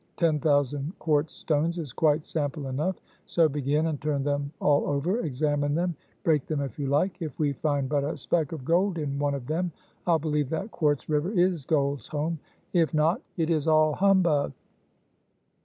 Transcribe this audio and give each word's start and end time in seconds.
Ten 0.15 0.39
thousand 0.39 0.93
quartz 0.97 1.35
stones 1.35 1.77
is 1.77 1.93
quite 1.93 2.25
sample 2.25 2.69
enough, 2.69 2.95
so 3.27 3.47
begin 3.47 3.85
and 3.85 4.01
turn 4.01 4.23
them 4.23 4.51
all 4.59 4.87
over, 4.87 5.19
examine 5.19 5.75
them 5.75 5.95
break 6.23 6.47
them 6.47 6.59
if 6.59 6.79
you 6.79 6.87
like. 6.87 7.21
If 7.21 7.37
we 7.37 7.53
find 7.53 7.87
but 7.87 8.03
a 8.03 8.17
speck 8.17 8.51
of 8.51 8.65
gold 8.65 8.97
in 8.97 9.19
one 9.19 9.35
of 9.35 9.45
them 9.45 9.71
I'll 10.07 10.17
believe 10.17 10.49
that 10.49 10.71
quartz 10.71 11.07
river 11.07 11.29
is 11.29 11.65
gold's 11.65 12.07
home 12.07 12.39
if 12.73 12.95
not, 12.95 13.21
it 13.37 13.51
is 13.51 13.67
all 13.67 13.93
humbug!" 13.93 14.53